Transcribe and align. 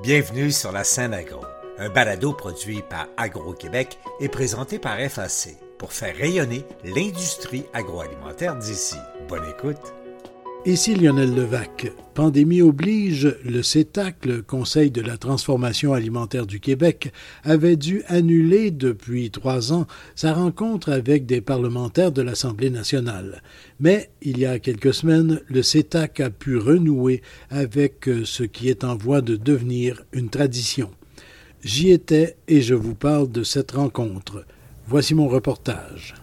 Bienvenue 0.00 0.52
sur 0.52 0.70
la 0.70 0.84
scène 0.84 1.12
agro, 1.12 1.44
un 1.76 1.88
balado 1.88 2.32
produit 2.32 2.82
par 2.88 3.08
Agro-Québec 3.16 3.98
et 4.20 4.28
présenté 4.28 4.78
par 4.78 4.96
FAC 4.96 5.56
pour 5.76 5.92
faire 5.92 6.14
rayonner 6.14 6.64
l'industrie 6.84 7.66
agroalimentaire 7.72 8.54
d'ici. 8.54 8.96
Bonne 9.28 9.48
écoute. 9.50 9.92
Ici 10.66 10.96
Lionel 10.96 11.34
Levac. 11.34 11.92
Pandémie 12.14 12.62
oblige, 12.62 13.36
le 13.44 13.62
CETAC, 13.62 14.26
le 14.26 14.42
Conseil 14.42 14.90
de 14.90 15.00
la 15.00 15.16
transformation 15.16 15.92
alimentaire 15.92 16.46
du 16.46 16.58
Québec, 16.58 17.12
avait 17.44 17.76
dû 17.76 18.02
annuler 18.08 18.72
depuis 18.72 19.30
trois 19.30 19.72
ans 19.72 19.86
sa 20.16 20.34
rencontre 20.34 20.90
avec 20.90 21.26
des 21.26 21.40
parlementaires 21.40 22.10
de 22.10 22.22
l'Assemblée 22.22 22.70
nationale. 22.70 23.40
Mais, 23.78 24.10
il 24.20 24.38
y 24.38 24.46
a 24.46 24.58
quelques 24.58 24.92
semaines, 24.92 25.40
le 25.46 25.62
CETAC 25.62 26.20
a 26.20 26.30
pu 26.30 26.58
renouer 26.58 27.22
avec 27.50 28.10
ce 28.24 28.42
qui 28.42 28.68
est 28.68 28.82
en 28.82 28.96
voie 28.96 29.20
de 29.20 29.36
devenir 29.36 30.02
une 30.12 30.28
tradition. 30.28 30.90
J'y 31.62 31.90
étais 31.90 32.36
et 32.48 32.62
je 32.62 32.74
vous 32.74 32.96
parle 32.96 33.30
de 33.30 33.44
cette 33.44 33.70
rencontre. 33.70 34.44
Voici 34.86 35.14
mon 35.14 35.28
reportage. 35.28 36.14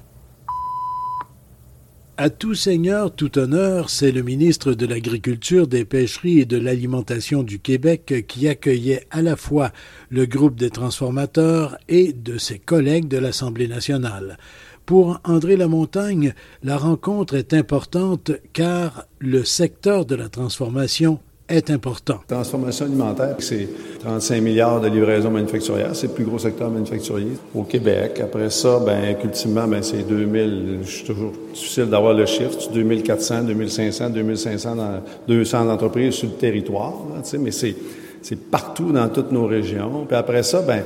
À 2.18 2.30
tout 2.30 2.55
seigneur, 2.55 3.14
tout 3.14 3.38
honneur, 3.38 3.90
c'est 3.90 4.14
le 4.14 4.22
ministre 4.22 4.72
de 4.72 4.86
l'Agriculture, 4.86 5.68
des 5.68 5.84
Pêcheries 5.84 6.40
et 6.40 6.46
de 6.46 6.56
l'Alimentation 6.56 7.44
du 7.44 7.60
Québec 7.60 8.23
qui 8.26 8.48
accueillait 8.48 9.06
à 9.12 9.22
la 9.22 9.36
fois 9.36 9.72
le 10.10 10.26
groupe 10.26 10.56
des 10.56 10.70
transformateurs 10.70 11.78
et 11.90 12.14
de 12.14 12.38
ses 12.38 12.58
collègues 12.58 13.09
de 13.09 13.18
l'Assemblée 13.18 13.68
nationale. 13.68 14.38
Pour 14.86 15.20
André 15.26 15.58
Lamontagne, 15.58 16.34
la 16.64 16.78
rencontre 16.78 17.36
est 17.36 17.54
importante 17.54 18.32
car 18.54 19.08
le 19.20 19.44
secteur 19.44 20.06
de 20.06 20.16
la 20.16 20.30
transformation 20.30 21.20
est 21.48 21.70
important. 21.70 22.20
Transformation 22.27 22.85
alimentaire, 22.85 23.35
c'est 23.40 23.67
35 23.99 24.41
milliards 24.41 24.81
de 24.81 24.88
livraisons 24.88 25.30
manufacturières. 25.30 25.95
C'est 25.95 26.08
le 26.08 26.13
plus 26.13 26.26
gros 26.26 26.40
secteur 26.40 26.72
manufacturier 26.72 27.33
au 27.53 27.64
Québec. 27.64 28.20
Après 28.23 28.50
ça, 28.50 28.80
ben, 28.83 29.16
ultimement, 29.23 29.67
ben, 29.67 29.83
c'est 29.83 30.08
2000. 30.08 30.80
Je 30.83 30.89
suis 30.89 31.05
toujours 31.05 31.33
difficile 31.53 31.86
d'avoir 31.86 32.14
le 32.14 32.25
chiffre. 32.25 32.58
2400, 32.73 33.44
2500, 33.44 34.09
2500, 34.09 34.75
dans 34.75 35.02
200 35.28 35.70
entreprises 35.70 36.16
sur 36.16 36.30
le 36.30 36.36
territoire. 36.36 36.94
mais 37.39 37.52
c'est, 37.52 37.75
c'est 38.23 38.39
partout 38.39 38.92
dans 38.92 39.09
toutes 39.09 39.31
nos 39.31 39.45
régions. 39.45 40.05
Puis 40.08 40.17
après 40.17 40.42
ça, 40.42 40.64
ben, 40.64 40.81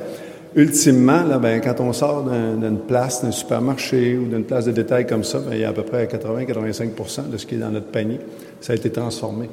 ultimement, 0.57 1.23
là, 1.23 1.39
ben, 1.39 1.61
quand 1.61 1.79
on 1.79 1.93
sort 1.93 2.23
d'une 2.23 2.79
place, 2.79 3.23
d'un 3.23 3.31
supermarché 3.31 4.17
ou 4.17 4.25
d'une 4.25 4.43
place 4.43 4.65
de 4.65 4.73
détail 4.73 5.07
comme 5.07 5.23
ça, 5.23 5.39
ben, 5.39 5.53
il 5.53 5.61
y 5.61 5.63
a 5.63 5.69
à 5.69 5.73
peu 5.73 5.83
près 5.83 6.05
80-85% 6.05 7.29
de 7.29 7.37
ce 7.37 7.45
qui 7.45 7.55
est 7.55 7.59
dans 7.59 7.71
notre 7.71 7.87
panier. 7.87 8.19
Ça 8.59 8.73
a 8.73 8.75
été 8.75 8.89
transformé. 8.89 9.47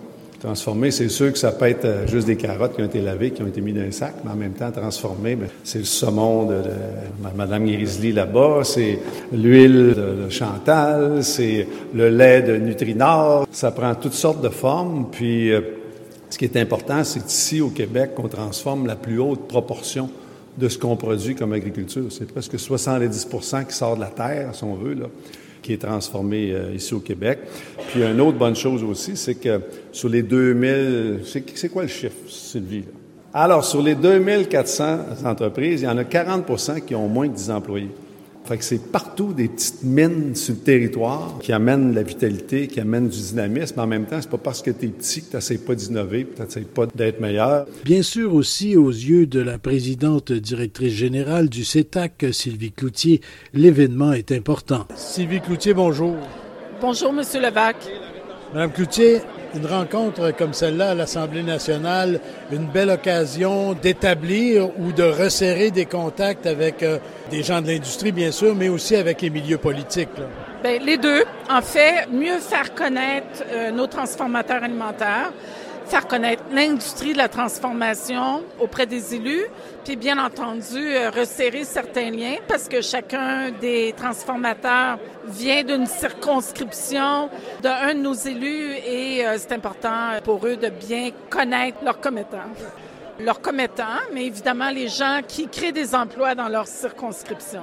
Transformé, 0.47 0.93
c'est 0.93 1.09
sûr 1.09 1.33
que 1.33 1.39
ça 1.41 1.51
peut 1.51 1.65
être 1.65 1.87
euh, 1.87 2.07
juste 2.07 2.29
des 2.29 2.37
carottes 2.37 2.77
qui 2.77 2.81
ont 2.81 2.85
été 2.85 3.01
lavées, 3.01 3.33
qui 3.33 3.43
ont 3.43 3.49
été 3.49 3.61
mises 3.61 3.75
dans 3.75 3.81
un 3.81 3.91
sac, 3.91 4.15
mais 4.25 4.31
en 4.31 4.37
même 4.37 4.53
temps, 4.53 4.71
transformé, 4.71 5.35
ben, 5.35 5.49
c'est 5.65 5.81
le 5.81 5.85
saumon 5.85 6.45
de, 6.45 6.55
de 6.55 7.37
Mme 7.37 7.67
Grizzly 7.67 8.13
là-bas, 8.13 8.61
c'est 8.63 9.01
l'huile 9.33 9.95
de, 9.97 10.31
Chantal, 10.31 11.25
c'est 11.25 11.67
le 11.93 12.11
lait 12.11 12.43
de 12.43 12.59
Nutrinor. 12.59 13.49
Ça 13.51 13.73
prend 13.73 13.93
toutes 13.97 14.13
sortes 14.13 14.41
de 14.41 14.49
formes, 14.49 15.09
puis 15.11 15.51
euh, 15.51 15.63
ce 16.31 16.39
qui 16.39 16.45
est 16.45 16.57
important, 16.57 17.03
c'est 17.03 17.27
qu'ici, 17.27 17.61
au 17.61 17.71
Québec, 17.71 18.13
on 18.19 18.29
transforme 18.29 18.87
la 18.87 18.95
plus 18.95 19.19
haute 19.19 19.49
proportion 19.49 20.09
de 20.57 20.69
ce 20.69 20.79
qu'on 20.79 20.95
produit 20.95 21.35
comme 21.35 21.55
agriculture. 21.55 22.05
C'est 22.11 22.31
presque 22.31 22.55
70% 22.55 23.67
qui 23.67 23.75
sort 23.75 23.97
de 23.97 24.01
la 24.01 24.11
terre, 24.11 24.51
si 24.55 24.63
on 24.63 24.77
veut, 24.77 24.95
là 24.95 25.07
qui 25.67 25.73
est 25.73 25.83
transformé 25.83 26.53
euh, 26.53 26.73
ici 26.73 26.95
au 26.95 27.01
Québec. 27.01 27.41
Puis 27.89 28.01
une 28.05 28.21
autre 28.21 28.39
bonne 28.39 28.55
chose 28.55 28.85
aussi, 28.85 29.17
c'est 29.17 29.35
que 29.35 29.61
sur 29.91 30.09
les 30.09 30.23
2000, 30.23 31.23
c'est 31.25 31.69
quoi 31.69 31.83
le 31.83 31.89
chiffre, 31.89 32.15
Sylvie? 32.29 32.85
Alors, 33.35 33.65
sur 33.65 33.83
les 33.83 33.97
2400 33.97 35.25
entreprises, 35.25 35.83
il 35.83 35.85
y 35.85 35.89
en 35.89 35.99
a 35.99 36.05
40% 36.05 36.83
qui 36.83 36.95
ont 36.95 37.09
moins 37.09 37.27
de 37.27 37.35
10 37.35 37.51
employés. 37.51 37.91
Fait 38.47 38.59
que 38.59 38.65
c'est 38.65 38.93
partout 38.93 39.33
des 39.33 39.49
petites 39.49 39.83
mines 39.83 40.37
sur 40.37 40.55
le 40.55 40.61
territoire 40.61 41.37
qui 41.41 41.53
amènent 41.53 41.93
la 41.93 42.05
vitalité, 42.05 42.69
qui 42.69 42.79
amènent 42.79 43.09
du 43.09 43.19
dynamisme. 43.19 43.81
En 43.81 43.89
même 43.89 44.07
temps, 44.07 44.19
c'est 44.21 44.31
pas 44.31 44.39
parce 44.39 44.63
que 44.63 44.71
tu 44.71 44.87
es 44.87 44.89
petit 44.89 45.23
que 45.23 45.31
tu 45.31 45.37
n'essayes 45.37 45.59
pas 45.59 45.75
d'innover, 45.75 46.25
que 46.27 46.37
tu 46.37 46.43
n'essayes 46.43 46.65
pas 46.65 46.87
d'être 46.87 47.21
meilleur. 47.21 47.67
Bien 47.85 48.03
sûr 48.03 48.35
aussi, 48.35 48.77
aux 48.77 48.91
yeux 48.91 49.27
de 49.27 49.41
la 49.41 49.59
présidente 49.59 50.31
directrice 50.31 50.93
générale 50.93 51.49
du 51.49 51.65
CETAC, 51.65 52.27
Sylvie 52.31 52.71
Cloutier, 52.71 53.21
l'événement 53.53 54.13
est 54.13 54.31
important. 54.31 54.87
Sylvie 54.95 55.41
Cloutier, 55.41 55.75
bonjour. 55.75 56.15
Bonjour, 56.81 57.13
Monsieur 57.13 57.41
Levac. 57.41 57.77
Madame 58.55 58.71
Cloutier, 58.71 59.23
une 59.57 59.67
rencontre 59.67 60.33
comme 60.37 60.53
celle-là 60.53 60.91
à 60.91 60.95
l'Assemblée 60.95 61.43
nationale, 61.43 62.21
une 62.53 62.67
belle 62.67 62.91
occasion 62.91 63.73
d'établir 63.73 64.69
ou 64.79 64.93
de 64.93 65.03
resserrer 65.03 65.71
des 65.71 65.87
contacts 65.87 66.47
avec 66.47 66.83
euh, 66.83 66.99
des 67.31 67.43
gens 67.43 67.61
de 67.61 67.69
l'industrie, 67.69 68.13
bien 68.13 68.31
sûr, 68.31 68.55
mais 68.55 68.69
aussi 68.69 68.97
avec 68.97 69.23
les 69.23 69.31
milieux 69.31 69.59
politiques. 69.59 70.11
Bien, 70.63 70.79
les 70.79 70.99
deux. 70.99 71.25
En 71.51 71.63
fait, 71.63 72.07
mieux 72.13 72.39
faire 72.39 72.75
connaître 72.75 73.43
euh, 73.51 73.71
nos 73.71 73.87
transformateurs 73.87 74.63
alimentaires 74.63 75.33
faire 75.87 76.07
connaître 76.07 76.43
l'industrie 76.53 77.13
de 77.13 77.19
la 77.19 77.29
transformation 77.29 78.43
auprès 78.61 78.87
des 78.87 79.15
élus, 79.15 79.47
puis 79.85 79.97
bien 79.97 80.19
entendu 80.19 80.77
euh, 80.77 81.11
resserrer 81.11 81.65
certains 81.65 82.11
liens 82.11 82.37
parce 82.49 82.69
que 82.69 82.81
chacun 82.81 83.51
des 83.61 83.95
transformateurs 83.97 84.99
vient 85.27 85.63
d'une 85.63 85.87
circonscription 85.87 87.31
d'un 87.63 87.95
de 87.95 88.01
nos 88.01 88.15
élus 88.15 88.75
et 88.87 89.27
euh, 89.27 89.37
c'est 89.39 89.53
important 89.53 90.11
pour 90.25 90.47
eux 90.47 90.57
de 90.57 90.69
bien 90.69 91.11
connaître 91.31 91.79
leurs 91.85 92.01
commettants. 92.01 92.51
Leurs 93.21 93.41
commettants, 93.41 94.03
mais 94.13 94.27
évidemment 94.27 94.71
les 94.71 94.89
gens 94.89 95.21
qui 95.27 95.49
créent 95.49 95.73
des 95.73 95.95
emplois 95.95 96.35
dans 96.35 96.49
leur 96.49 96.67
circonscription. 96.67 97.63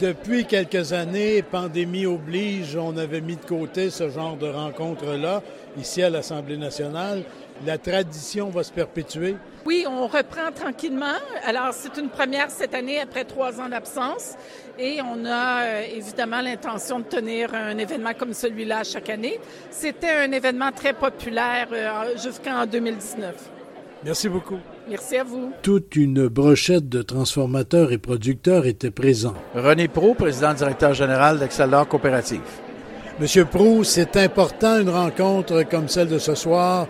Depuis 0.00 0.44
quelques 0.44 0.92
années, 0.92 1.42
pandémie 1.42 2.04
oblige, 2.04 2.76
on 2.76 2.98
avait 2.98 3.22
mis 3.22 3.36
de 3.36 3.44
côté 3.46 3.88
ce 3.88 4.10
genre 4.10 4.36
de 4.36 4.46
rencontres-là 4.46 5.42
ici 5.78 6.02
à 6.02 6.10
l'Assemblée 6.10 6.58
nationale. 6.58 7.22
La 7.64 7.78
tradition 7.78 8.50
va 8.50 8.62
se 8.62 8.72
perpétuer? 8.72 9.36
Oui, 9.64 9.84
on 9.88 10.06
reprend 10.06 10.52
tranquillement. 10.54 11.16
Alors, 11.44 11.72
c'est 11.72 11.96
une 11.98 12.08
première 12.08 12.50
cette 12.50 12.74
année 12.74 13.00
après 13.00 13.24
trois 13.24 13.60
ans 13.60 13.68
d'absence 13.68 14.34
et 14.78 15.00
on 15.02 15.24
a 15.24 15.62
euh, 15.62 15.82
évidemment 15.96 16.40
l'intention 16.40 16.98
de 16.98 17.04
tenir 17.04 17.54
un 17.54 17.78
événement 17.78 18.12
comme 18.16 18.34
celui-là 18.34 18.84
chaque 18.84 19.08
année. 19.08 19.40
C'était 19.70 20.10
un 20.10 20.30
événement 20.32 20.70
très 20.70 20.92
populaire 20.92 21.68
euh, 21.72 22.16
jusqu'en 22.22 22.66
2019. 22.66 23.34
Merci 24.04 24.28
beaucoup. 24.28 24.58
Merci 24.88 25.16
à 25.16 25.24
vous. 25.24 25.52
Toute 25.62 25.96
une 25.96 26.28
brochette 26.28 26.88
de 26.88 27.02
transformateurs 27.02 27.90
et 27.90 27.98
producteurs 27.98 28.66
était 28.66 28.90
présent. 28.92 29.34
René 29.54 29.88
Pro, 29.88 30.14
président 30.14 30.54
directeur 30.54 30.94
général 30.94 31.38
d'Excellor 31.38 31.88
Coopérative. 31.88 32.40
Monsieur 33.18 33.46
Pro, 33.46 33.82
c'est 33.82 34.16
important 34.18 34.78
une 34.78 34.90
rencontre 34.90 35.62
comme 35.62 35.88
celle 35.88 36.08
de 36.08 36.18
ce 36.18 36.34
soir, 36.34 36.86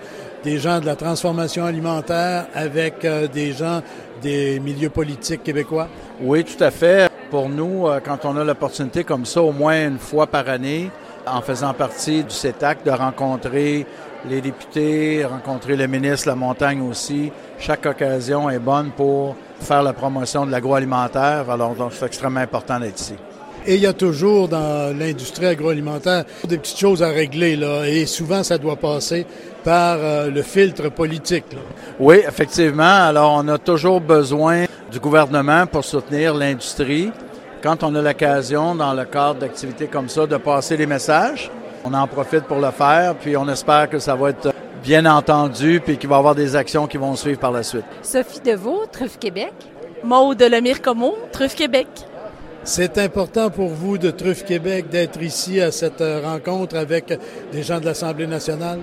des 0.47 0.59
gens 0.59 0.79
de 0.79 0.87
la 0.87 0.95
transformation 0.95 1.65
alimentaire 1.65 2.47
avec 2.55 3.05
euh, 3.05 3.27
des 3.27 3.53
gens 3.53 3.83
des 4.23 4.61
milieux 4.61 4.91
politiques 4.91 5.43
québécois? 5.43 5.89
Oui, 6.21 6.45
tout 6.45 6.63
à 6.63 6.71
fait. 6.71 7.11
Pour 7.33 7.49
nous, 7.49 7.89
euh, 7.89 7.99
quand 7.99 8.25
on 8.25 8.37
a 8.37 8.45
l'opportunité 8.45 9.03
comme 9.03 9.27
ça, 9.27 9.43
au 9.43 9.51
moins 9.51 9.89
une 9.89 9.99
fois 9.99 10.29
par 10.29 10.49
année, 10.49 10.89
en 11.27 11.43
faisant 11.43 11.75
partie 11.75 12.23
du 12.23 12.31
CETAC, 12.31 12.85
de 12.85 12.93
rencontrer 12.93 13.87
les 14.29 14.41
députés, 14.41 15.25
rencontrer 15.25 15.75
le 15.75 15.89
ministre, 15.89 16.29
la 16.29 16.37
montagne 16.37 16.81
aussi. 16.81 17.33
Chaque 17.59 17.85
occasion 17.85 18.49
est 18.49 18.61
bonne 18.61 18.91
pour 18.97 19.35
faire 19.59 19.83
la 19.83 19.95
promotion 19.95 20.47
de 20.47 20.53
l'agroalimentaire. 20.53 21.51
Alors, 21.51 21.75
c'est 21.91 22.07
extrêmement 22.07 22.41
important 22.41 22.79
d'être 22.79 23.01
ici. 23.01 23.15
Et 23.69 23.75
il 23.75 23.81
y 23.81 23.87
a 23.87 23.93
toujours 23.93 24.47
dans 24.47 24.97
l'industrie 24.97 25.47
agroalimentaire 25.47 26.25
des 26.47 26.57
petites 26.57 26.79
choses 26.79 27.03
à 27.03 27.09
régler, 27.09 27.57
là, 27.57 27.85
et 27.85 28.07
souvent 28.07 28.45
ça 28.45 28.59
doit 28.59 28.77
passer 28.77 29.27
par 29.65 29.99
euh, 29.99 30.31
le 30.31 30.43
filtre 30.43 30.89
politique. 30.89 31.47
Oui, 31.99 32.21
effectivement. 32.27 32.85
Alors, 32.85 33.33
on 33.35 33.49
a 33.49 33.59
toujours 33.59 34.01
besoin 34.01 34.67
du 34.93 35.01
gouvernement 35.01 35.67
pour 35.67 35.85
soutenir 35.85 36.33
l'industrie. 36.35 37.11
Quand 37.61 37.83
on 37.83 37.93
a 37.97 38.03
l'occasion, 38.03 38.77
dans 38.77 38.95
le 38.95 39.05
cadre 39.05 39.41
d'activités 39.41 39.89
comme 39.89 40.09
ça, 40.09 40.27
de 40.27 40.37
passer 40.37 40.77
les 40.77 40.87
messages, 40.87 41.51
on 41.85 41.93
en 41.93 42.07
profite 42.07 42.45
pour 42.45 42.61
le 42.61 42.71
faire, 42.71 43.17
puis 43.17 43.37
on 43.37 43.49
espère 43.49 43.91
que 43.91 43.99
ça 43.99 44.15
va 44.15 44.31
être 44.31 44.53
bien 44.85 45.05
entendu, 45.07 45.81
puis 45.85 45.97
qu'il 45.97 46.09
va 46.09 46.15
y 46.15 46.19
avoir 46.19 46.37
des 46.37 46.55
actions 46.55 46.87
qui 46.87 46.99
vont 46.99 47.17
suivre 47.17 47.41
par 47.41 47.51
la 47.51 47.65
suite. 47.65 47.85
Sophie 48.03 48.41
Deveau, 48.41 48.85
Truffe 48.93 49.19
Québec. 49.19 49.53
Maude 50.05 50.41
Lemire 50.41 50.81
Como, 50.81 51.17
Truffe 51.33 51.57
Québec. 51.57 51.89
C'est 52.69 52.99
important 52.99 53.49
pour 53.49 53.69
vous 53.69 53.97
de 53.97 54.11
Truffe 54.11 54.45
Québec 54.45 54.89
d'être 54.91 55.23
ici 55.23 55.61
à 55.61 55.71
cette 55.71 56.01
euh, 56.01 56.21
rencontre 56.21 56.75
avec 56.75 57.17
des 57.53 57.63
gens 57.63 57.79
de 57.79 57.85
l'Assemblée 57.85 58.27
nationale? 58.27 58.81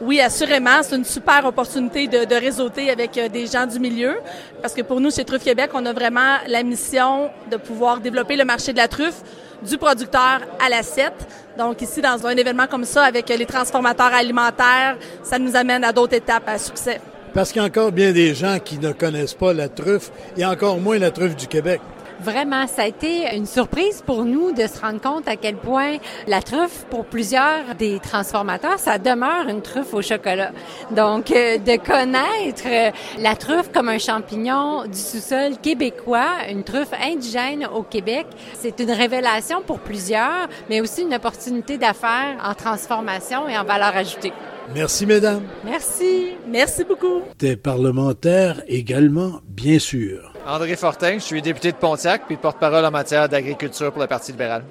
Oui, 0.00 0.20
assurément. 0.20 0.80
C'est 0.82 0.94
une 0.94 1.04
super 1.04 1.44
opportunité 1.44 2.06
de, 2.06 2.24
de, 2.24 2.34
réseauter 2.36 2.88
avec 2.88 3.18
euh, 3.18 3.28
des 3.28 3.48
gens 3.48 3.66
du 3.66 3.80
milieu. 3.80 4.18
Parce 4.62 4.74
que 4.74 4.82
pour 4.82 5.00
nous, 5.00 5.10
chez 5.10 5.24
Truffe 5.24 5.42
Québec, 5.42 5.70
on 5.74 5.84
a 5.86 5.92
vraiment 5.92 6.36
la 6.46 6.62
mission 6.62 7.30
de 7.50 7.56
pouvoir 7.56 7.98
développer 7.98 8.36
le 8.36 8.44
marché 8.44 8.72
de 8.72 8.78
la 8.78 8.86
truffe 8.86 9.22
du 9.68 9.76
producteur 9.76 10.42
à 10.64 10.68
l'assiette. 10.68 11.26
Donc 11.58 11.82
ici, 11.82 12.00
dans 12.00 12.24
un 12.24 12.36
événement 12.36 12.68
comme 12.68 12.84
ça, 12.84 13.02
avec 13.02 13.28
les 13.28 13.44
transformateurs 13.44 14.14
alimentaires, 14.14 14.96
ça 15.24 15.36
nous 15.36 15.56
amène 15.56 15.82
à 15.82 15.92
d'autres 15.92 16.14
étapes 16.14 16.48
à 16.48 16.58
succès. 16.58 17.00
Parce 17.34 17.50
qu'il 17.50 17.60
y 17.60 17.64
a 17.64 17.66
encore 17.66 17.90
bien 17.90 18.12
des 18.12 18.36
gens 18.36 18.58
qui 18.64 18.78
ne 18.78 18.92
connaissent 18.92 19.34
pas 19.34 19.52
la 19.52 19.68
truffe 19.68 20.12
et 20.36 20.44
encore 20.44 20.78
moins 20.78 20.98
la 20.98 21.10
truffe 21.10 21.34
du 21.34 21.48
Québec. 21.48 21.80
Vraiment, 22.22 22.66
ça 22.66 22.82
a 22.82 22.86
été 22.86 23.34
une 23.34 23.46
surprise 23.46 24.02
pour 24.04 24.24
nous 24.24 24.52
de 24.52 24.66
se 24.66 24.78
rendre 24.78 25.00
compte 25.00 25.26
à 25.26 25.36
quel 25.36 25.56
point 25.56 25.96
la 26.26 26.42
truffe, 26.42 26.84
pour 26.90 27.06
plusieurs 27.06 27.74
des 27.78 27.98
transformateurs, 27.98 28.78
ça 28.78 28.98
demeure 28.98 29.48
une 29.48 29.62
truffe 29.62 29.94
au 29.94 30.02
chocolat. 30.02 30.52
Donc, 30.90 31.30
euh, 31.30 31.56
de 31.56 31.76
connaître 31.76 32.64
euh, 32.66 32.90
la 33.18 33.36
truffe 33.36 33.72
comme 33.72 33.88
un 33.88 33.98
champignon 33.98 34.84
du 34.84 34.98
sous-sol 34.98 35.56
québécois, 35.62 36.28
une 36.50 36.62
truffe 36.62 36.92
indigène 37.02 37.66
au 37.74 37.82
Québec, 37.82 38.26
c'est 38.58 38.78
une 38.80 38.90
révélation 38.90 39.62
pour 39.62 39.80
plusieurs, 39.80 40.48
mais 40.68 40.82
aussi 40.82 41.02
une 41.02 41.14
opportunité 41.14 41.78
d'affaires 41.78 42.36
en 42.44 42.54
transformation 42.54 43.48
et 43.48 43.56
en 43.56 43.64
valeur 43.64 43.96
ajoutée. 43.96 44.32
Merci, 44.74 45.06
mesdames. 45.06 45.42
Merci. 45.64 46.36
Merci 46.46 46.84
beaucoup. 46.84 47.22
Des 47.38 47.56
parlementaires 47.56 48.62
également, 48.68 49.40
bien 49.48 49.78
sûr. 49.78 50.29
André 50.46 50.76
Fortin, 50.76 51.14
je 51.14 51.24
suis 51.24 51.42
député 51.42 51.72
de 51.72 51.76
Pontiac 51.76 52.22
puis 52.26 52.36
porte-parole 52.36 52.84
en 52.84 52.90
matière 52.90 53.28
d'agriculture 53.28 53.92
pour 53.92 54.00
le 54.00 54.08
Parti 54.08 54.32
libéral. 54.32 54.62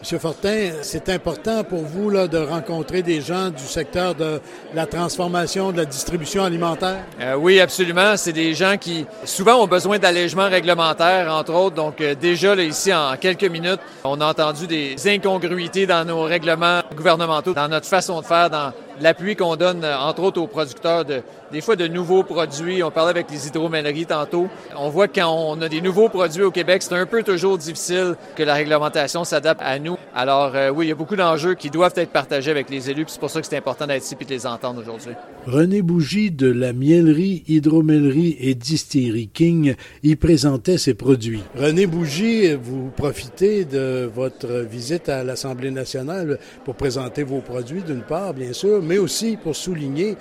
Monsieur 0.00 0.18
Fortin, 0.18 0.70
c'est 0.82 1.08
important 1.08 1.64
pour 1.64 1.82
vous 1.82 2.10
là, 2.10 2.28
de 2.28 2.38
rencontrer 2.38 3.02
des 3.02 3.20
gens 3.20 3.48
du 3.48 3.64
secteur 3.64 4.14
de 4.14 4.40
la 4.74 4.86
transformation, 4.86 5.72
de 5.72 5.78
la 5.78 5.84
distribution 5.84 6.44
alimentaire? 6.44 6.98
Euh, 7.20 7.34
oui, 7.34 7.58
absolument. 7.58 8.16
C'est 8.16 8.32
des 8.32 8.54
gens 8.54 8.76
qui 8.78 9.06
souvent 9.24 9.62
ont 9.62 9.66
besoin 9.66 9.98
d'allègements 9.98 10.48
réglementaires, 10.48 11.32
entre 11.32 11.54
autres. 11.54 11.74
Donc 11.74 12.00
euh, 12.00 12.14
déjà, 12.14 12.54
là, 12.54 12.62
ici, 12.62 12.94
en 12.94 13.16
quelques 13.16 13.50
minutes, 13.50 13.80
on 14.04 14.20
a 14.20 14.26
entendu 14.26 14.66
des 14.66 14.94
incongruités 15.08 15.86
dans 15.86 16.04
nos 16.04 16.22
règlements 16.22 16.82
gouvernementaux, 16.94 17.54
dans 17.54 17.68
notre 17.68 17.86
façon 17.86 18.20
de 18.20 18.26
faire, 18.26 18.48
dans 18.48 18.72
l'appui 19.00 19.36
qu'on 19.36 19.56
donne, 19.56 19.84
euh, 19.84 19.98
entre 19.98 20.22
autres, 20.22 20.40
aux 20.40 20.46
producteurs 20.46 21.04
de, 21.04 21.22
des 21.52 21.60
fois 21.60 21.76
de 21.76 21.86
nouveaux 21.86 22.22
produits. 22.22 22.82
On 22.82 22.90
parlait 22.90 23.10
avec 23.10 23.30
les 23.30 23.48
hydromelleries 23.48 24.06
tantôt. 24.06 24.48
On 24.76 24.88
voit 24.88 25.08
que 25.08 25.20
quand 25.20 25.30
on 25.30 25.60
a 25.60 25.68
des 25.68 25.80
nouveaux 25.80 26.08
produits 26.08 26.42
au 26.42 26.50
Québec, 26.50 26.82
c'est 26.82 26.94
un 26.94 27.06
peu 27.06 27.22
toujours 27.22 27.58
difficile 27.58 28.16
que 28.34 28.42
la 28.42 28.54
réglementation 28.54 29.24
s'adapte 29.24 29.62
à 29.62 29.78
nous. 29.78 29.96
Alors 30.14 30.52
euh, 30.54 30.70
oui, 30.70 30.86
il 30.86 30.88
y 30.88 30.92
a 30.92 30.96
beaucoup 30.96 31.16
d'enjeux 31.16 31.54
qui 31.54 31.70
doivent 31.70 31.94
être 31.96 32.10
partagés 32.10 32.50
avec 32.50 32.70
les 32.70 32.90
élus, 32.90 33.04
c'est 33.08 33.20
pour 33.20 33.30
ça 33.30 33.40
que 33.40 33.46
c'est 33.46 33.56
important 33.56 33.86
d'être 33.86 34.04
ici 34.04 34.16
et 34.18 34.24
de 34.24 34.30
les 34.30 34.46
entendre 34.46 34.80
aujourd'hui. 34.80 35.14
René 35.46 35.80
Bougie 35.80 36.32
de 36.32 36.50
la 36.50 36.72
Mielerie, 36.72 37.44
Hydromellerie 37.46 38.36
et 38.40 38.56
Distillerie 38.56 39.30
King 39.32 39.76
y 40.02 40.16
présentait 40.16 40.76
ses 40.76 40.94
produits. 40.94 41.40
René 41.54 41.86
Bougie, 41.86 42.52
vous 42.54 42.90
profitez 42.96 43.64
de 43.64 44.10
votre 44.12 44.66
visite 44.68 45.08
à 45.08 45.22
l'Assemblée 45.22 45.70
nationale 45.70 46.40
pour 46.64 46.74
présenter 46.74 47.22
vos 47.22 47.38
produits 47.38 47.82
d'une 47.82 48.02
part, 48.02 48.34
bien 48.34 48.52
sûr, 48.52 48.82
mais 48.82 48.98
aussi 48.98 49.36
pour 49.36 49.54
souligner 49.54 50.16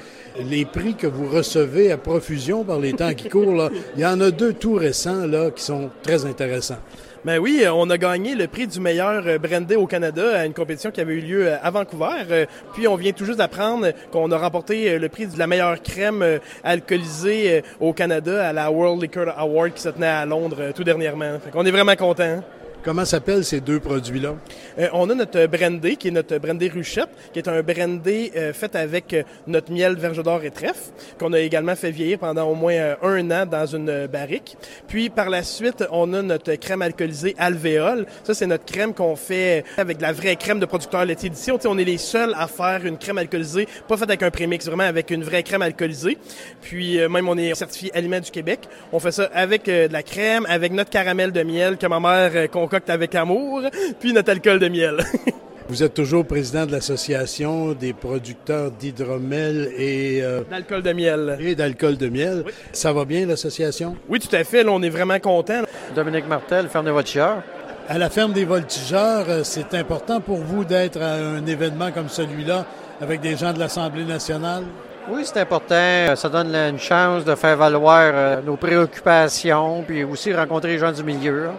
les 0.47 0.63
prix 0.63 0.93
que 0.93 1.07
vous 1.07 1.27
recevez 1.27 1.91
à 1.91 1.97
profusion 1.97 2.63
par 2.63 2.79
les 2.79 2.93
temps 2.93 3.15
qui 3.15 3.27
courent. 3.27 3.71
Il 3.95 4.01
y 4.01 4.05
en 4.05 4.21
a 4.21 4.29
deux 4.29 4.53
tout 4.53 4.75
récents 4.75 5.25
là, 5.25 5.49
qui 5.49 5.63
sont 5.63 5.89
très 6.03 6.25
intéressants. 6.25 6.77
Ben 7.25 7.39
oui, 7.39 7.65
on 7.67 7.89
a 7.89 7.97
gagné 7.97 8.35
le 8.35 8.45
prix 8.45 8.67
du 8.67 8.79
meilleur 8.79 9.23
brandé 9.39 9.75
au 9.75 9.87
Canada 9.87 10.41
à 10.41 10.45
une 10.45 10.53
compétition 10.53 10.91
qui 10.91 11.01
avait 11.01 11.15
eu 11.15 11.21
lieu 11.21 11.53
à 11.53 11.71
Vancouver. 11.71 12.45
Puis 12.73 12.87
on 12.87 12.95
vient 12.95 13.13
tout 13.13 13.25
juste 13.25 13.39
d'apprendre 13.39 13.87
qu'on 14.11 14.31
a 14.31 14.37
remporté 14.37 14.99
le 14.99 15.09
prix 15.09 15.25
de 15.25 15.39
la 15.39 15.47
meilleure 15.47 15.81
crème 15.81 16.23
alcoolisée 16.63 17.63
au 17.79 17.93
Canada 17.93 18.47
à 18.47 18.53
la 18.53 18.69
World 18.69 19.01
Liquor 19.01 19.33
Award 19.35 19.73
qui 19.73 19.81
se 19.81 19.89
tenait 19.89 20.05
à 20.05 20.23
Londres 20.27 20.71
tout 20.75 20.83
dernièrement. 20.83 21.39
Fait 21.43 21.49
qu'on 21.49 21.65
est 21.65 21.71
vraiment 21.71 21.95
contents. 21.95 22.43
Comment 22.85 23.03
s'appellent 23.03 23.43
ces 23.43 23.61
deux 23.61 23.79
produits-là? 23.79 24.35
Euh, 24.77 24.89
on 24.93 25.09
a 25.09 25.15
notre 25.15 25.47
brandy, 25.47 25.97
qui 25.97 26.09
est 26.09 26.11
notre 26.11 26.37
brandy 26.37 26.69
ruchette, 26.69 27.09
qui 27.33 27.39
est 27.39 27.47
un 27.47 27.63
brandy 27.63 28.29
euh, 28.35 28.53
fait 28.53 28.75
avec 28.75 29.11
euh, 29.11 29.23
notre 29.47 29.71
miel 29.71 29.95
verge 29.95 30.21
d'or 30.21 30.43
et 30.43 30.51
trèfle, 30.51 30.91
qu'on 31.17 31.33
a 31.33 31.39
également 31.39 31.75
fait 31.75 31.89
vieillir 31.89 32.19
pendant 32.19 32.43
au 32.47 32.53
moins 32.53 32.73
euh, 32.73 32.95
un 33.01 33.31
an 33.31 33.47
dans 33.47 33.65
une 33.65 34.05
barrique. 34.05 34.55
Puis 34.87 35.09
par 35.09 35.31
la 35.31 35.41
suite, 35.41 35.83
on 35.89 36.13
a 36.13 36.21
notre 36.21 36.53
crème 36.53 36.83
alcoolisée 36.83 37.33
alvéole. 37.39 38.05
Ça, 38.23 38.35
c'est 38.35 38.45
notre 38.45 38.65
crème 38.65 38.93
qu'on 38.93 39.15
fait 39.15 39.63
avec 39.77 39.99
la 39.99 40.13
vraie 40.13 40.35
crème 40.35 40.59
de 40.59 40.67
producteur 40.67 41.05
laitier 41.05 41.31
d'ici. 41.31 41.51
On, 41.51 41.77
est 41.79 41.83
les 41.83 41.97
seuls 41.97 42.35
à 42.37 42.45
faire 42.45 42.85
une 42.85 42.99
crème 42.99 43.17
alcoolisée, 43.17 43.67
pas 43.87 43.97
faite 43.97 44.09
avec 44.09 44.21
un 44.21 44.29
prémix, 44.29 44.67
vraiment 44.67 44.83
avec 44.83 45.09
une 45.09 45.23
vraie 45.23 45.41
crème 45.41 45.63
alcoolisée. 45.63 46.19
Puis 46.61 46.99
même 47.09 47.27
on 47.27 47.35
est 47.35 47.55
certifié 47.55 47.89
Aliment 47.95 48.19
du 48.19 48.29
Québec. 48.29 48.59
On 48.93 48.99
fait 48.99 49.11
ça 49.11 49.27
avec 49.33 49.65
de 49.65 49.91
la 49.91 50.03
crème, 50.03 50.45
avec 50.47 50.71
notre 50.71 50.91
caramel 50.91 51.31
de 51.31 51.41
miel 51.41 51.77
que 51.77 51.87
ma 51.87 51.99
mère 51.99 52.47
concocte 52.75 52.89
avec 52.89 53.15
amour, 53.15 53.61
puis 53.99 54.13
notre 54.13 54.31
alcool 54.31 54.59
de 54.59 54.67
miel. 54.67 54.97
Vous 55.67 55.81
êtes 55.81 55.95
toujours 55.95 56.25
président 56.25 56.67
de 56.67 56.71
l'association 56.71 57.73
des 57.73 57.93
producteurs 57.93 58.69
d'hydromel 58.69 59.71
et 59.75 60.21
euh, 60.21 60.41
d'alcool 60.47 60.83
de 60.83 60.93
miel. 60.93 61.37
Et 61.39 61.55
d'alcool 61.55 61.97
de 61.97 62.07
miel. 62.07 62.43
Oui. 62.45 62.51
Ça 62.71 62.93
va 62.93 63.03
bien 63.03 63.25
l'association? 63.25 63.95
Oui, 64.07 64.19
tout 64.19 64.33
à 64.35 64.43
fait. 64.43 64.63
Là, 64.63 64.71
on 64.71 64.81
est 64.83 64.89
vraiment 64.89 65.19
content. 65.19 65.61
Dominique 65.95 66.27
Martel, 66.27 66.67
ferme 66.67 66.85
des 66.85 66.91
voltigeurs. 66.91 67.41
À 67.89 67.97
la 67.97 68.11
ferme 68.11 68.33
des 68.33 68.45
voltigeurs, 68.45 69.25
c'est 69.43 69.73
important 69.73 70.21
pour 70.21 70.37
vous 70.37 70.65
d'être 70.65 71.01
à 71.01 71.13
un 71.13 71.45
événement 71.47 71.91
comme 71.91 72.09
celui-là 72.09 72.65
avec 73.01 73.21
des 73.21 73.35
gens 73.35 73.51
de 73.51 73.59
l'Assemblée 73.59 74.05
nationale? 74.05 74.63
Oui, 75.09 75.21
c'est 75.23 75.39
important. 75.39 76.15
Ça 76.15 76.29
donne 76.29 76.53
une 76.55 76.79
chance 76.79 77.25
de 77.25 77.35
faire 77.35 77.57
valoir 77.57 78.41
nos 78.43 78.55
préoccupations, 78.55 79.83
puis 79.83 80.03
aussi 80.03 80.33
rencontrer 80.33 80.73
les 80.73 80.79
gens 80.79 80.91
du 80.91 81.03
milieu. 81.03 81.49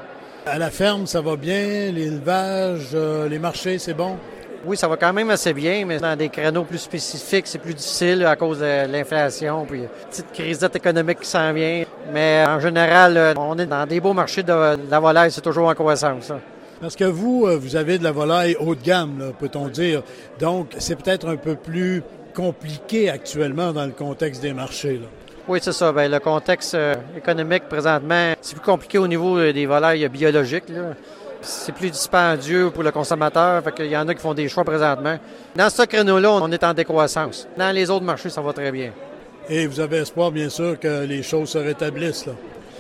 À 0.48 0.58
la 0.58 0.70
ferme, 0.70 1.08
ça 1.08 1.20
va 1.20 1.34
bien, 1.34 1.90
l'élevage, 1.90 2.90
euh, 2.94 3.28
les 3.28 3.40
marchés, 3.40 3.78
c'est 3.81 3.94
bon? 3.94 4.16
Oui, 4.64 4.76
ça 4.76 4.87
va 4.87 4.96
quand 4.96 5.12
même 5.12 5.28
assez 5.31 5.52
bien, 5.52 5.84
mais 5.84 5.98
dans 5.98 6.14
des 6.14 6.28
créneaux 6.28 6.62
plus 6.62 6.78
spécifiques, 6.78 7.48
c'est 7.48 7.58
plus 7.58 7.75
difficile 7.75 8.25
à 8.25 8.37
cause 8.37 8.60
de 8.60 8.87
l'inflation, 8.87 9.66
puis 9.69 9.81
une 9.81 9.88
petite 10.08 10.31
crise 10.32 10.62
économique 10.62 11.19
qui 11.19 11.28
s'en 11.28 11.52
vient. 11.52 11.82
Mais 12.12 12.44
en 12.46 12.60
général, 12.60 13.34
on 13.37 13.58
est 13.58 13.66
dans 13.66 13.84
des 13.87 13.98
beaux 13.98 14.12
marchés 14.12 14.44
de, 14.44 14.76
la 14.88 15.00
volaille, 15.00 15.32
c'est 15.32 15.40
toujours 15.40 15.66
en 15.66 15.75
croissance. 15.75 16.26
Ça. 16.26 16.38
Parce 16.81 16.94
que 16.94 17.04
vous, 17.04 17.48
vous 17.58 17.75
avez 17.75 17.98
de 17.98 18.04
la 18.04 18.12
volaille 18.12 18.56
haut 18.60 18.76
de 18.76 18.82
gamme, 18.82 19.32
peut-on 19.40 19.66
dire. 19.66 20.04
Donc, 20.38 20.76
c'est 20.78 20.94
peut-être 20.94 21.28
un 21.28 21.37
peu 21.37 21.56
plus 21.56 22.04
compliqué 22.34 23.10
actuellement 23.10 23.72
dans 23.72 23.84
le 23.84 23.93
contexte 23.93 24.43
des 24.43 24.52
marchés. 24.52 25.00
Là. 25.02 25.25
Oui, 25.48 25.60
c'est 25.62 25.72
ça. 25.72 25.93
Bien, 25.93 26.08
le 26.08 26.19
contexte 26.19 26.75
euh, 26.75 26.94
économique 27.16 27.69
présentement, 27.69 28.34
c'est 28.40 28.56
plus 28.56 28.64
compliqué 28.64 28.98
au 28.98 29.06
niveau 29.06 29.40
des 29.52 29.64
volailles 29.64 30.08
biologiques. 30.08 30.64
C'est 31.40 31.72
plus 31.72 31.90
dispendieux 31.90 32.70
pour 32.70 32.82
le 32.82 32.90
consommateur. 32.90 33.62
Fait 33.62 33.72
qu'il 33.72 33.87
y 33.87 33.96
en 33.96 34.08
a 34.08 34.14
qui 34.14 34.20
font 34.20 34.34
des 34.34 34.48
choix 34.48 34.64
présentement. 34.64 35.16
Dans 35.54 35.70
ce 35.70 35.82
créneau-là, 35.82 36.32
on 36.32 36.50
est 36.50 36.64
en 36.64 36.75
décroissance. 36.75 37.46
Dans 37.56 37.72
les 37.72 37.88
autres 37.90 38.04
marchés, 38.04 38.28
ça 38.28 38.40
va 38.40 38.52
très 38.52 38.72
bien. 38.72 38.90
Et 39.48 39.69
vous 39.69 39.78
avez 39.78 39.98
espoir, 39.98 40.32
bien 40.32 40.48
sûr, 40.48 40.81
que 40.81 41.04
les 41.04 41.22
choses 41.22 41.50
se 41.50 41.58
rétablissent. 41.58 42.26
Là. 42.26 42.32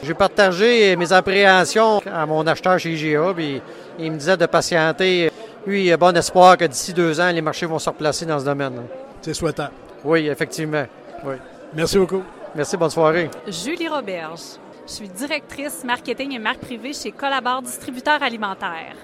J'ai 0.02 0.14
partagé 0.14 0.96
mes 0.96 1.12
appréhensions 1.12 2.02
à 2.12 2.26
mon 2.26 2.44
acheteur 2.48 2.80
chez 2.80 2.90
IGA, 2.90 3.32
puis 3.34 3.62
il 4.00 4.10
me 4.10 4.18
disait 4.18 4.36
de 4.36 4.46
patienter. 4.46 5.30
Lui, 5.64 5.86
il 5.86 5.92
a 5.92 5.96
bon 5.96 6.16
espoir 6.16 6.56
que 6.56 6.64
d'ici 6.64 6.92
deux 6.92 7.20
ans, 7.20 7.30
les 7.30 7.40
marchés 7.40 7.66
vont 7.66 7.78
se 7.78 7.88
replacer 7.88 8.26
dans 8.26 8.40
ce 8.40 8.44
domaine. 8.44 8.82
C'est 9.22 9.34
souhaitable. 9.34 9.72
Oui, 10.04 10.26
effectivement. 10.28 10.84
Oui. 11.24 11.36
Merci 11.74 11.98
beaucoup. 11.98 12.22
Merci, 12.56 12.78
bonne 12.78 12.88
soirée. 12.88 13.28
Julie 13.46 13.86
Roberge. 13.86 14.40
Je 14.86 14.92
suis 14.92 15.08
directrice 15.08 15.84
marketing 15.84 16.32
et 16.32 16.38
marque 16.38 16.60
privée 16.60 16.94
chez 16.94 17.10
Collabore 17.10 17.60
Distributeur 17.60 18.22
Alimentaire. 18.22 18.96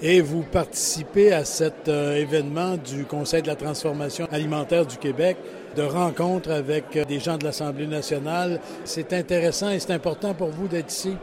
Et 0.00 0.20
vous 0.20 0.42
participez 0.42 1.32
à 1.32 1.44
cet 1.44 1.88
euh, 1.88 2.14
événement 2.14 2.76
du 2.76 3.04
Conseil 3.04 3.42
de 3.42 3.48
la 3.48 3.56
transformation 3.56 4.28
alimentaire 4.30 4.86
du 4.86 4.98
Québec, 4.98 5.36
de 5.74 5.82
rencontres 5.82 6.52
avec 6.52 6.96
euh, 6.96 7.04
des 7.04 7.18
gens 7.18 7.36
de 7.36 7.44
l'Assemblée 7.44 7.88
nationale. 7.88 8.60
C'est 8.84 9.12
intéressant 9.14 9.70
et 9.70 9.80
c'est 9.80 9.92
important 9.92 10.32
pour 10.34 10.50
vous 10.50 10.68
d'être 10.68 10.92
ici? 10.92 11.16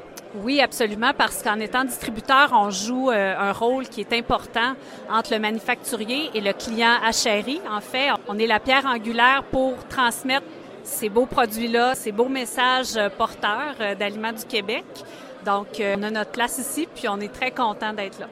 Oui, 0.43 0.59
absolument, 0.59 1.11
parce 1.17 1.41
qu'en 1.43 1.59
étant 1.59 1.85
distributeur, 1.85 2.49
on 2.51 2.71
joue 2.71 3.09
euh, 3.09 3.35
un 3.37 3.53
rôle 3.53 3.87
qui 3.87 4.01
est 4.01 4.11
important 4.11 4.73
entre 5.09 5.31
le 5.31 5.39
manufacturier 5.39 6.31
et 6.33 6.41
le 6.41 6.51
client 6.51 6.95
achéri. 7.05 7.61
En 7.71 7.79
fait, 7.79 8.09
on 8.27 8.37
est 8.37 8.47
la 8.47 8.59
pierre 8.59 8.85
angulaire 8.85 9.43
pour 9.49 9.75
transmettre 9.87 10.43
ces 10.83 11.09
beaux 11.09 11.25
produits-là, 11.25 11.95
ces 11.95 12.11
beaux 12.11 12.29
messages 12.29 12.99
porteurs 13.17 13.75
d'Aliments 13.97 14.33
du 14.33 14.45
Québec. 14.45 14.85
Donc, 15.45 15.67
on 15.79 16.03
a 16.03 16.09
notre 16.09 16.31
place 16.31 16.57
ici, 16.57 16.87
puis 16.93 17.07
on 17.07 17.19
est 17.19 17.33
très 17.33 17.51
content 17.51 17.93
d'être 17.93 18.19
là. 18.19 18.27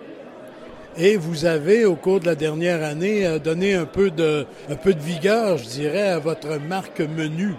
Et 0.97 1.17
vous 1.17 1.45
avez, 1.45 1.85
au 1.85 1.95
cours 1.95 2.19
de 2.19 2.25
la 2.25 2.35
dernière 2.35 2.83
année, 2.83 3.39
donné 3.39 3.75
un 3.75 3.85
peu 3.85 4.11
de, 4.11 4.45
un 4.69 4.75
peu 4.75 4.93
de 4.93 4.99
vigueur, 4.99 5.57
je 5.57 5.65
dirais, 5.65 6.09
à 6.09 6.19
votre 6.19 6.59
marque 6.59 6.99
menu. 6.99 7.55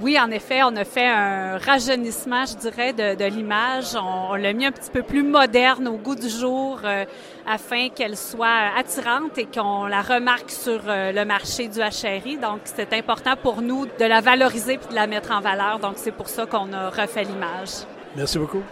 Oui, 0.00 0.18
en 0.18 0.30
effet, 0.30 0.60
on 0.62 0.76
a 0.76 0.84
fait 0.84 1.06
un 1.06 1.58
rajeunissement, 1.58 2.44
je 2.46 2.56
dirais, 2.56 2.92
de, 2.92 3.24
l'image. 3.24 3.96
On, 3.96 4.32
on 4.32 4.34
l'a 4.34 4.52
mis 4.52 4.66
un 4.66 4.72
petit 4.72 4.90
peu 4.90 5.02
plus 5.02 5.22
moderne 5.22 5.88
au 5.88 5.96
goût 5.96 6.14
du 6.14 6.28
jour 6.28 6.80
euh, 6.84 7.04
afin 7.46 7.88
qu'elle 7.88 8.16
soit 8.16 8.70
attirante 8.76 9.38
et 9.38 9.46
qu'on 9.46 9.86
la 9.86 10.02
remarque 10.02 10.50
sur 10.50 10.80
euh, 10.86 11.12
le 11.12 11.24
marché 11.24 11.68
du 11.68 11.80
HRI. 11.80 12.36
Donc, 12.38 12.60
c'est 12.64 12.92
important 12.92 13.34
pour 13.36 13.60
nous 13.60 13.86
de 13.86 14.04
la 14.04 14.20
valoriser 14.20 14.78
puis 14.78 14.88
de 14.90 14.94
la 14.94 15.06
mettre 15.06 15.32
en 15.32 15.40
valeur. 15.40 15.78
Donc, 15.80 15.94
c'est 15.96 16.12
pour 16.12 16.28
ça 16.28 16.46
qu'on 16.46 16.72
a 16.72 16.90
refait 16.90 17.24
l'image. 17.24 17.70
Merci 18.16 18.38
beaucoup. 18.38 18.62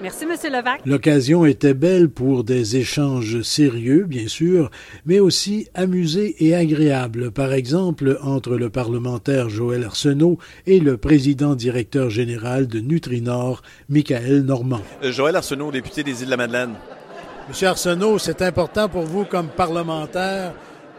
Merci, 0.00 0.26
Monsieur 0.26 0.50
Levac. 0.50 0.80
L'occasion 0.86 1.44
était 1.44 1.74
belle 1.74 2.08
pour 2.08 2.44
des 2.44 2.76
échanges 2.76 3.42
sérieux, 3.42 4.04
bien 4.04 4.28
sûr, 4.28 4.70
mais 5.06 5.18
aussi 5.18 5.66
amusés 5.74 6.36
et 6.38 6.54
agréables, 6.54 7.32
par 7.32 7.52
exemple 7.52 8.16
entre 8.22 8.56
le 8.56 8.70
parlementaire 8.70 9.48
Joël 9.48 9.82
Arsenault 9.82 10.38
et 10.66 10.78
le 10.78 10.96
président 10.98 11.56
directeur 11.56 12.10
général 12.10 12.68
de 12.68 12.78
Nutrinor, 12.78 13.62
Michael 13.88 14.42
Normand. 14.42 14.82
Euh, 15.02 15.10
Joël 15.10 15.34
Arsenault, 15.34 15.72
député 15.72 16.04
des 16.04 16.22
Îles-de-la-Madeleine. 16.22 16.74
Monsieur 17.48 17.68
Arsenault, 17.68 18.18
c'est 18.18 18.42
important 18.42 18.88
pour 18.88 19.02
vous 19.02 19.24
comme 19.24 19.48
parlementaire 19.48 20.52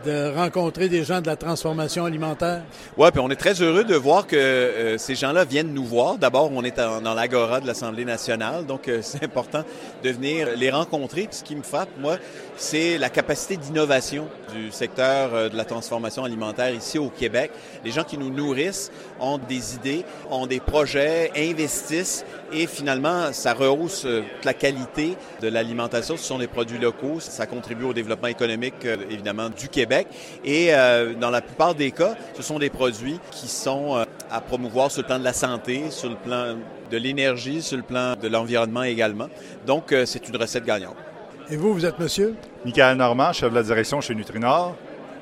de 0.05 0.33
rencontrer 0.33 0.87
des 0.87 1.03
gens 1.03 1.21
de 1.21 1.27
la 1.27 1.35
transformation 1.35 2.05
alimentaire? 2.05 2.61
Oui, 2.97 3.09
puis 3.11 3.19
on 3.19 3.29
est 3.29 3.35
très 3.35 3.61
heureux 3.61 3.83
de 3.83 3.95
voir 3.95 4.27
que 4.27 4.35
euh, 4.35 4.97
ces 4.97 5.15
gens-là 5.15 5.43
viennent 5.43 5.73
nous 5.73 5.83
voir. 5.83 6.17
D'abord, 6.17 6.51
on 6.53 6.63
est 6.63 6.77
dans 6.77 7.13
l'agora 7.13 7.59
de 7.59 7.67
l'Assemblée 7.67 8.05
nationale, 8.05 8.65
donc 8.65 8.87
euh, 8.87 8.99
c'est 9.03 9.23
important 9.23 9.63
de 10.03 10.09
venir 10.09 10.47
les 10.55 10.69
rencontrer. 10.69 11.23
Puis 11.23 11.37
ce 11.37 11.43
qui 11.43 11.55
me 11.55 11.63
frappe, 11.63 11.89
moi, 11.99 12.17
c'est 12.55 12.97
la 12.97 13.09
capacité 13.09 13.57
d'innovation 13.57 14.27
du 14.53 14.71
secteur 14.71 15.33
euh, 15.33 15.49
de 15.49 15.57
la 15.57 15.65
transformation 15.65 16.23
alimentaire 16.23 16.73
ici 16.73 16.97
au 16.97 17.09
Québec. 17.09 17.51
Les 17.83 17.91
gens 17.91 18.03
qui 18.03 18.17
nous 18.17 18.29
nourrissent 18.29 18.91
ont 19.19 19.37
des 19.37 19.75
idées, 19.75 20.05
ont 20.29 20.47
des 20.47 20.59
projets, 20.59 21.31
investissent 21.35 22.25
et 22.53 22.67
finalement, 22.67 23.33
ça 23.33 23.53
rehausse 23.53 24.07
la 24.43 24.53
qualité 24.53 25.15
de 25.41 25.47
l'alimentation. 25.47 26.17
Ce 26.17 26.23
sont 26.23 26.39
des 26.39 26.47
produits 26.47 26.79
locaux. 26.79 27.19
Ça 27.19 27.45
contribue 27.45 27.85
au 27.85 27.93
développement 27.93 28.27
économique, 28.27 28.85
évidemment, 29.09 29.49
du 29.49 29.67
Québec. 29.67 29.88
Et 30.43 30.73
euh, 30.73 31.13
dans 31.13 31.29
la 31.29 31.41
plupart 31.41 31.75
des 31.75 31.91
cas, 31.91 32.15
ce 32.35 32.41
sont 32.41 32.59
des 32.59 32.69
produits 32.69 33.19
qui 33.31 33.47
sont 33.47 33.97
euh, 33.97 34.03
à 34.31 34.41
promouvoir 34.41 34.91
sur 34.91 35.01
le 35.01 35.07
plan 35.07 35.19
de 35.19 35.23
la 35.23 35.33
santé, 35.33 35.83
sur 35.89 36.09
le 36.09 36.15
plan 36.15 36.55
de 36.89 36.97
l'énergie, 36.97 37.61
sur 37.61 37.77
le 37.77 37.83
plan 37.83 38.15
de 38.15 38.27
l'environnement 38.27 38.83
également. 38.83 39.27
Donc, 39.65 39.91
euh, 39.91 40.05
c'est 40.05 40.27
une 40.27 40.37
recette 40.37 40.65
gagnante. 40.65 40.95
Et 41.49 41.57
vous, 41.57 41.73
vous 41.73 41.85
êtes 41.85 41.99
monsieur? 41.99 42.35
Michael 42.65 42.97
Normand, 42.97 43.33
chef 43.33 43.49
de 43.49 43.55
la 43.55 43.63
direction 43.63 44.01
chez 44.01 44.13
Nutrinor. 44.13 44.75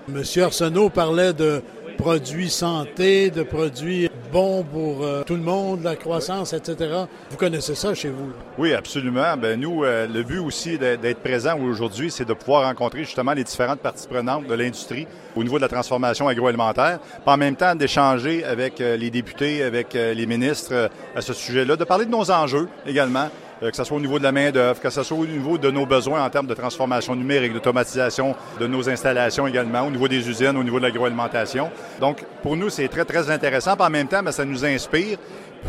Monsieur 0.09 0.43
Arsenault 0.43 0.89
parlait 0.89 1.33
de 1.33 1.61
produits 1.97 2.49
santé, 2.49 3.29
de 3.31 3.43
produits 3.43 4.09
bons 4.31 4.63
pour 4.63 5.03
euh, 5.03 5.23
tout 5.23 5.35
le 5.35 5.41
monde, 5.41 5.83
la 5.83 5.95
croissance, 5.95 6.53
etc. 6.53 6.91
Vous 7.29 7.37
connaissez 7.37 7.75
ça 7.75 7.93
chez 7.93 8.09
vous? 8.09 8.31
Oui, 8.57 8.73
absolument. 8.73 9.35
Ben 9.37 9.59
nous, 9.59 9.83
euh, 9.83 10.07
le 10.07 10.23
but 10.23 10.39
aussi 10.39 10.77
d'être 10.77 11.19
présent 11.19 11.57
aujourd'hui, 11.59 12.11
c'est 12.11 12.25
de 12.25 12.33
pouvoir 12.33 12.63
rencontrer 12.63 13.03
justement 13.03 13.33
les 13.33 13.43
différentes 13.43 13.79
parties 13.79 14.07
prenantes 14.07 14.47
de 14.47 14.53
l'industrie 14.53 15.07
au 15.35 15.43
niveau 15.43 15.57
de 15.57 15.63
la 15.63 15.67
transformation 15.67 16.27
agroalimentaire, 16.27 16.99
puis 16.99 17.19
en 17.25 17.37
même 17.37 17.55
temps 17.55 17.75
d'échanger 17.75 18.43
avec 18.43 18.81
euh, 18.81 18.97
les 18.97 19.09
députés, 19.09 19.63
avec 19.63 19.93
les 19.93 20.25
ministres 20.25 20.89
à 21.15 21.21
ce 21.21 21.33
sujet-là, 21.33 21.75
de 21.75 21.83
parler 21.83 22.05
de 22.05 22.11
nos 22.11 22.29
enjeux 22.31 22.67
également. 22.85 23.29
Euh, 23.63 23.71
que 23.71 23.75
ce 23.75 23.83
soit 23.83 23.97
au 23.97 24.01
niveau 24.01 24.19
de 24.19 24.23
la 24.23 24.31
main-d'œuvre, 24.31 24.79
que 24.79 24.89
ce 24.89 25.01
soit 25.01 25.17
au 25.17 25.25
niveau 25.25 25.57
de 25.57 25.71
nos 25.71 25.85
besoins 25.85 26.23
en 26.23 26.29
termes 26.29 26.47
de 26.47 26.53
transformation 26.53 27.15
numérique, 27.15 27.53
d'automatisation 27.53 28.35
de 28.59 28.67
nos 28.67 28.87
installations 28.87 29.47
également, 29.47 29.81
au 29.81 29.91
niveau 29.91 30.07
des 30.07 30.29
usines, 30.29 30.55
au 30.57 30.63
niveau 30.63 30.79
de 30.79 30.85
l'agroalimentation. 30.85 31.71
Donc, 31.99 32.23
pour 32.43 32.55
nous, 32.55 32.69
c'est 32.69 32.87
très, 32.87 33.05
très 33.05 33.31
intéressant. 33.31 33.75
Puis 33.75 33.85
en 33.85 33.89
même 33.89 34.07
temps, 34.07 34.21
bien, 34.21 34.31
ça 34.31 34.45
nous 34.45 34.63
inspire. 34.63 35.17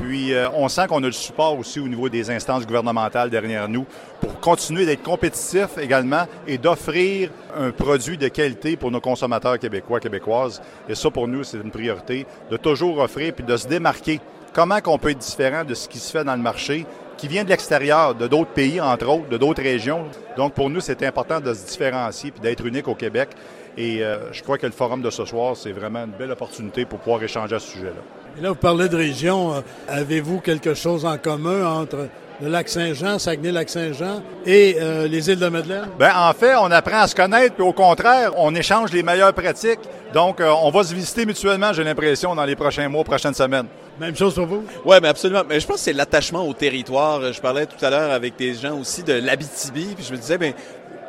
Puis, 0.00 0.34
euh, 0.34 0.48
on 0.54 0.68
sent 0.68 0.86
qu'on 0.86 1.02
a 1.02 1.06
le 1.06 1.12
support 1.12 1.58
aussi 1.58 1.80
au 1.80 1.88
niveau 1.88 2.10
des 2.10 2.30
instances 2.30 2.66
gouvernementales 2.66 3.30
derrière 3.30 3.68
nous 3.68 3.86
pour 4.20 4.38
continuer 4.38 4.84
d'être 4.84 5.02
compétitifs 5.02 5.78
également 5.80 6.26
et 6.46 6.58
d'offrir 6.58 7.30
un 7.56 7.70
produit 7.70 8.18
de 8.18 8.28
qualité 8.28 8.76
pour 8.76 8.90
nos 8.90 9.00
consommateurs 9.00 9.58
québécois, 9.58 9.98
québécoises. 9.98 10.60
Et 10.90 10.94
ça, 10.94 11.10
pour 11.10 11.26
nous, 11.26 11.42
c'est 11.42 11.56
une 11.56 11.70
priorité, 11.70 12.26
de 12.50 12.56
toujours 12.58 12.98
offrir 12.98 13.32
puis 13.32 13.44
de 13.44 13.56
se 13.56 13.66
démarquer. 13.66 14.20
Comment 14.52 14.80
qu'on 14.80 14.98
peut 14.98 15.10
être 15.10 15.18
différent 15.18 15.64
de 15.64 15.74
ce 15.74 15.88
qui 15.88 15.98
se 15.98 16.10
fait 16.10 16.24
dans 16.24 16.36
le 16.36 16.42
marché 16.42 16.86
qui 17.18 17.28
vient 17.28 17.44
de 17.44 17.50
l'extérieur, 17.50 18.14
de 18.14 18.26
d'autres 18.26 18.52
pays, 18.52 18.80
entre 18.80 19.08
autres, 19.08 19.28
de 19.28 19.36
d'autres 19.36 19.62
régions. 19.62 20.04
Donc, 20.36 20.54
pour 20.54 20.70
nous, 20.70 20.80
c'est 20.80 21.02
important 21.02 21.40
de 21.40 21.52
se 21.52 21.66
différencier 21.66 22.32
et 22.34 22.40
d'être 22.40 22.64
unique 22.64 22.88
au 22.88 22.94
Québec. 22.94 23.30
Et 23.76 24.02
euh, 24.02 24.32
je 24.32 24.42
crois 24.42 24.56
que 24.56 24.66
le 24.66 24.72
forum 24.72 25.02
de 25.02 25.10
ce 25.10 25.24
soir, 25.24 25.56
c'est 25.56 25.72
vraiment 25.72 26.04
une 26.04 26.12
belle 26.12 26.30
opportunité 26.30 26.84
pour 26.84 27.00
pouvoir 27.00 27.22
échanger 27.22 27.56
à 27.56 27.58
ce 27.58 27.72
sujet-là. 27.72 28.02
Et 28.38 28.40
là, 28.40 28.50
vous 28.50 28.54
parlez 28.54 28.88
de 28.88 28.96
région. 28.96 29.54
Euh, 29.54 29.60
avez-vous 29.88 30.40
quelque 30.40 30.74
chose 30.74 31.04
en 31.04 31.18
commun 31.18 31.66
entre 31.66 32.08
le 32.40 32.48
lac 32.48 32.68
Saint-Jean, 32.68 33.18
Saguenay-Lac-Saint-Jean 33.18 34.22
et 34.46 34.76
euh, 34.80 35.08
les 35.08 35.30
îles 35.30 35.38
de 35.38 35.48
Madeleine? 35.48 35.88
Bien, 35.98 36.12
en 36.16 36.32
fait, 36.32 36.54
on 36.56 36.70
apprend 36.70 37.00
à 37.00 37.06
se 37.06 37.14
connaître, 37.14 37.54
puis 37.54 37.64
au 37.64 37.72
contraire, 37.72 38.32
on 38.36 38.54
échange 38.54 38.92
les 38.92 39.02
meilleures 39.02 39.34
pratiques. 39.34 39.80
Donc, 40.14 40.40
on 40.40 40.70
va 40.70 40.84
se 40.84 40.94
visiter 40.94 41.26
mutuellement, 41.26 41.72
j'ai 41.72 41.84
l'impression, 41.84 42.34
dans 42.34 42.44
les 42.44 42.56
prochains 42.56 42.88
mois, 42.88 43.04
prochaines 43.04 43.34
semaines. 43.34 43.66
Même 44.00 44.16
chose 44.16 44.34
pour 44.34 44.46
vous? 44.46 44.64
Oui, 44.84 44.96
mais 45.02 45.08
absolument. 45.08 45.42
Mais 45.48 45.58
je 45.60 45.66
pense 45.66 45.76
que 45.76 45.82
c'est 45.82 45.92
l'attachement 45.92 46.46
au 46.46 46.54
territoire. 46.54 47.32
Je 47.32 47.40
parlais 47.40 47.66
tout 47.66 47.84
à 47.84 47.90
l'heure 47.90 48.12
avec 48.12 48.36
des 48.36 48.54
gens 48.54 48.78
aussi 48.78 49.02
de 49.02 49.12
l'Abitibi, 49.14 49.86
puis 49.94 50.04
je 50.04 50.12
me 50.12 50.16
disais, 50.16 50.38
ben 50.38 50.54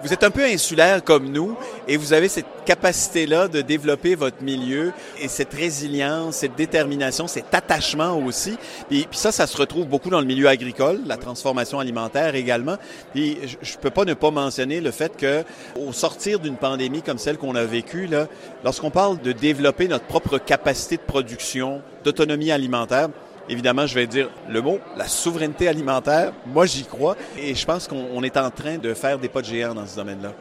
vous 0.04 0.14
êtes 0.14 0.24
un 0.24 0.32
peu 0.32 0.44
insulaire 0.44 1.04
comme 1.04 1.30
nous 1.30 1.58
et 1.88 1.98
vous 1.98 2.14
avez 2.14 2.30
cette 2.30 2.46
capacité-là 2.66 3.48
de 3.48 3.62
développer 3.62 4.16
votre 4.16 4.42
milieu 4.42 4.94
et 5.20 5.28
cette 5.28 5.54
résilience, 5.54 6.38
cette 6.38 6.56
détermination, 6.56 7.28
cet 7.28 7.54
attachement 7.54 8.18
aussi. 8.18 8.58
Puis, 8.90 9.08
puis, 9.10 9.20
ça, 9.20 9.32
ça 9.32 9.48
se 9.48 9.58
retrouve 9.58 9.88
beaucoup 9.88 10.10
dans 10.10 10.20
le 10.20 10.26
milieu 10.26 10.48
agricole, 10.48 11.02
la 11.06 11.18
transformation 11.18 11.80
alimentaire 11.80 12.36
également. 12.36 12.78
Puis 13.14 13.38
je, 13.44 13.56
je 13.62 13.78
peux 13.78 13.90
pas 13.90 14.06
ne 14.06 14.14
pas 14.14 14.32
mentionner 14.32 14.82
le 14.82 14.92
fait 14.92 15.16
que 15.18 15.44
au 15.76 15.92
sortir 15.94 16.40
d'une 16.40 16.58
pandémie 16.58 17.02
comme 17.02 17.18
celle 17.18 17.38
qu'on 17.38 17.56
a 17.56 17.64
vécue 17.64 18.08
là, 18.08 18.28
lorsqu'on 18.64 18.92
parle 18.92 19.20
de 19.22 19.32
développer 19.32 19.88
notre 19.88 20.06
propre 20.06 20.38
capacité 20.38 20.98
de 20.98 21.02
production, 21.02 21.82
d'autonomie 22.04 22.52
alimentaire, 22.52 23.10
évidemment, 23.50 23.86
je 23.88 23.96
vais 23.96 24.08
dire 24.08 24.30
le 24.50 24.62
mot, 24.62 24.80
la 24.96 25.08
souveraineté 25.08 25.68
alimentaire. 25.68 26.34
Moi, 26.46 26.66
j'y 26.66 26.86
crois 26.86 27.16
et 27.38 27.56
je 27.56 27.66
pense 27.66 27.88
qu'on 27.88 28.24
est 28.24 28.38
en 28.38 28.50
train 28.52 28.78
de 28.78 28.94
faire 28.94 29.18
des 29.18 29.30
pas 29.30 29.42
de 29.42 29.48
géant 29.48 29.74
dans 29.74 29.86
ce 29.86 29.96
domaine-là. 29.96 30.34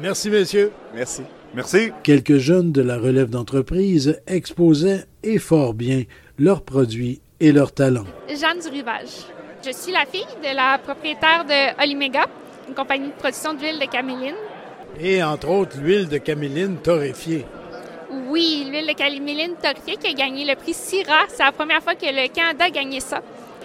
Merci, 0.00 0.30
messieurs. 0.30 0.72
Merci. 0.94 1.22
Merci. 1.54 1.90
Quelques 2.02 2.38
jeunes 2.38 2.72
de 2.72 2.80
la 2.80 2.96
relève 2.96 3.28
d'entreprise 3.28 4.20
exposaient, 4.26 5.04
et 5.22 5.38
fort 5.38 5.74
bien, 5.74 6.04
leurs 6.38 6.62
produits 6.62 7.20
et 7.40 7.52
leurs 7.52 7.72
talents. 7.72 8.06
Jeanne 8.28 8.60
du 8.60 8.68
Rivage. 8.68 9.26
Je 9.64 9.72
suis 9.72 9.92
la 9.92 10.06
fille 10.06 10.24
de 10.42 10.56
la 10.56 10.78
propriétaire 10.78 11.44
de 11.44 11.82
Olimega, 11.82 12.26
une 12.68 12.74
compagnie 12.74 13.08
de 13.08 13.12
production 13.12 13.52
d'huile 13.52 13.78
de 13.78 13.84
caméline. 13.84 14.34
Et 14.98 15.22
entre 15.22 15.48
autres, 15.50 15.76
l'huile 15.80 16.08
de 16.08 16.18
caméline 16.18 16.76
torréfiée. 16.76 17.44
Oui, 18.28 18.66
l'huile 18.68 18.88
de 18.88 18.92
caméline 18.92 19.54
torréfiée 19.54 19.96
qui 19.96 20.08
a 20.08 20.12
gagné 20.12 20.44
le 20.44 20.56
prix 20.56 20.74
CIRA. 20.74 21.26
C'est 21.28 21.44
la 21.44 21.52
première 21.52 21.82
fois 21.82 21.94
que 21.94 22.06
le 22.06 22.28
Canada 22.28 22.64
a 22.64 22.70
gagné 22.70 23.00
ça. 23.00 23.20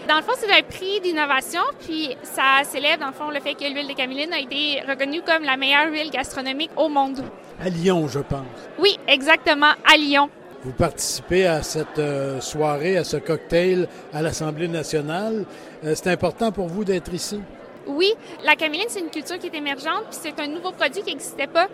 Dans 0.08 0.18
le 0.18 0.22
fond, 0.22 0.34
c'est 0.38 0.52
un 0.52 0.62
prix 0.62 1.02
d'innovation, 1.02 1.62
puis 1.80 2.16
ça 2.22 2.64
célèbre, 2.64 3.00
dans 3.00 3.08
le 3.08 3.14
fond, 3.14 3.32
le 3.32 3.40
fait 3.40 3.56
que 3.56 3.64
l'huile 3.64 3.88
de 3.88 3.94
caméline 3.94 4.32
a 4.34 4.40
été 4.40 4.82
reconnue 4.88 5.24
comme 5.24 5.44
la 5.44 5.58
meilleure 5.58 5.92
huile 5.92 6.12
gastronomique 6.12 6.70
au 6.78 6.90
monde. 6.90 7.24
À 7.60 7.70
Lyon, 7.70 8.08
je 8.08 8.20
pense. 8.20 8.46
Oui, 8.78 9.00
exactement, 9.08 9.72
à 9.92 9.98
Lyon. 9.98 10.30
Vous 10.64 10.74
participez 10.74 11.48
à 11.48 11.64
cette 11.64 11.98
euh, 11.98 12.40
soirée, 12.40 12.98
à 12.98 13.04
ce 13.04 13.18
cocktail 13.18 13.88
à 14.14 14.22
l'Assemblée 14.22 14.68
nationale. 14.68 15.46
Euh, 15.84 15.94
c'est 15.96 16.12
important 16.12 16.52
pour 16.52 16.68
vous 16.68 16.84
d'être 16.84 17.12
ici? 17.12 17.42
Oui, 17.88 18.14
la 18.44 18.56
caméline, 18.56 18.88
c'est 18.90 19.00
une 19.00 19.10
culture 19.10 19.40
qui 19.40 19.48
est 19.48 19.56
émergente, 19.56 20.06
puis 20.10 20.20
c'est 20.22 20.40
un 20.40 20.48
nouveau 20.48 20.72
produit 20.72 21.02
qui 21.02 21.14
n'existait 21.14 21.48
pas. 21.48 21.68